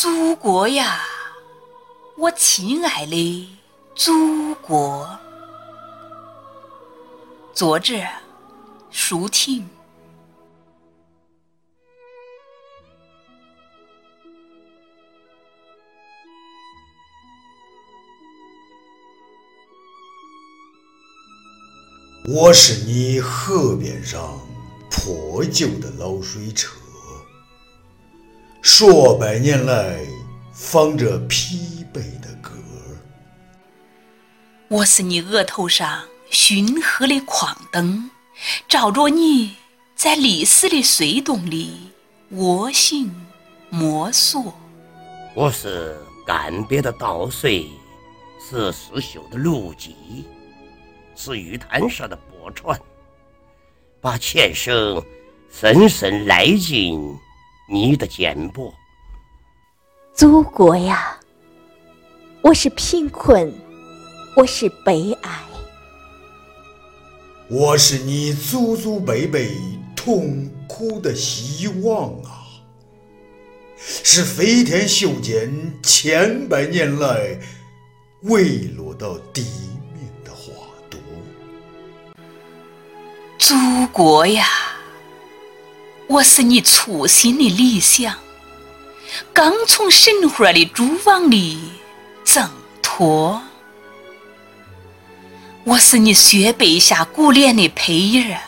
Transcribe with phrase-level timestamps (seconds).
[0.00, 1.00] 祖国呀，
[2.16, 3.48] 我亲爱的
[3.96, 5.18] 祖国。
[7.52, 7.94] 作者：
[8.92, 9.68] 舒婷。
[22.24, 24.38] 我是你河边上
[24.88, 26.77] 破旧的老水车，
[28.70, 29.98] 数百年来
[30.52, 32.50] 放着疲惫的歌。
[34.68, 38.10] 我是你额头上熏黑的矿灯，
[38.68, 39.56] 照着你
[39.94, 41.90] 在历史的隧洞里
[42.32, 43.10] 蜗行
[43.70, 44.54] 摸索。
[45.34, 47.66] 我是干瘪的稻穗，
[48.38, 49.96] 是失锈的路基。
[51.16, 52.78] 是鱼滩上的驳船，
[53.98, 55.02] 把前生
[55.50, 57.00] 深深赖进
[57.70, 58.72] 你的肩膊。
[60.14, 61.18] 祖国呀，
[62.40, 63.52] 我是贫困，
[64.34, 65.44] 我是悲哀，
[67.50, 69.54] 我是你祖祖辈辈
[69.94, 72.48] 痛苦的希望啊，
[73.76, 77.38] 是飞天袖间千百年来
[78.22, 79.42] 未落到地
[79.92, 80.52] 面的花
[80.88, 80.98] 朵。
[83.38, 83.54] 祖
[83.92, 84.46] 国呀，
[86.08, 88.14] 我是你初心的理想，
[89.30, 91.58] 刚从神话的蛛网里
[92.24, 92.48] 挣
[92.80, 93.40] 脱。
[95.64, 98.40] 我是你雪被下古脸的胚儿，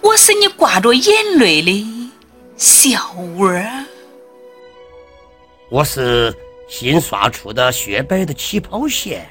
[0.00, 2.10] 我是你挂着眼泪的
[2.56, 3.84] 小窝儿。
[5.70, 6.36] 我是
[6.68, 9.30] 新刷出的雪白的起跑线，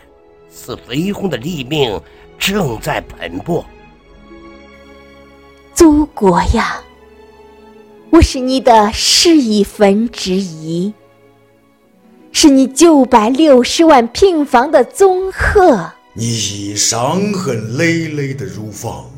[0.49, 2.01] 是绯红的黎明
[2.39, 3.65] 正在喷薄。
[5.73, 6.81] 祖国呀，
[8.15, 10.93] 我是你的十亿分之一，
[12.31, 15.91] 是你九百六十万平方的总和。
[16.13, 19.11] 你以伤痕累累的乳房，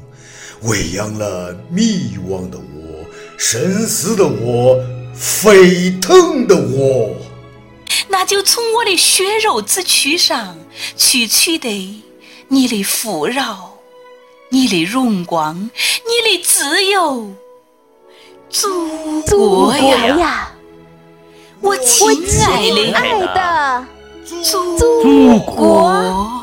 [0.63, 3.05] 喂养了迷惘的我、
[3.37, 7.15] 深思的我、沸腾的我。
[8.07, 10.57] 那就从我的血肉之躯上
[10.95, 12.03] 去取得
[12.47, 13.77] 你的富饶。
[14.49, 17.31] 你的荣光，你的自由，
[18.49, 18.86] 祖
[19.27, 20.49] 祖国呀！
[21.59, 22.07] 我亲
[22.45, 23.85] 爱的
[24.43, 26.37] 祖国。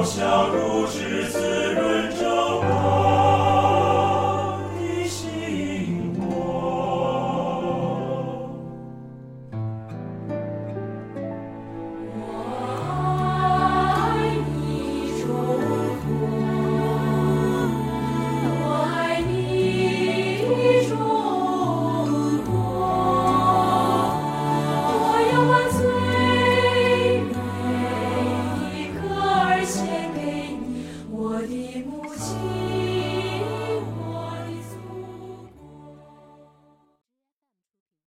[0.00, 1.39] 好像如之子。